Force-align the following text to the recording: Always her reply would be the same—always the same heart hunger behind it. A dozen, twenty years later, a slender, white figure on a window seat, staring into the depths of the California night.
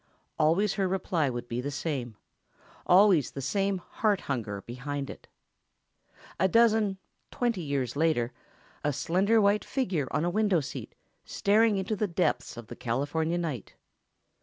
Always 0.39 0.73
her 0.73 0.87
reply 0.87 1.29
would 1.29 1.47
be 1.47 1.61
the 1.61 1.69
same—always 1.69 3.29
the 3.29 3.39
same 3.41 3.77
heart 3.77 4.21
hunger 4.21 4.63
behind 4.63 5.11
it. 5.11 5.27
A 6.39 6.47
dozen, 6.47 6.97
twenty 7.29 7.61
years 7.61 7.95
later, 7.95 8.31
a 8.83 8.93
slender, 8.93 9.39
white 9.39 9.63
figure 9.63 10.07
on 10.09 10.25
a 10.25 10.29
window 10.31 10.59
seat, 10.59 10.95
staring 11.23 11.77
into 11.77 11.95
the 11.95 12.07
depths 12.07 12.57
of 12.57 12.65
the 12.65 12.75
California 12.75 13.37
night. 13.37 13.75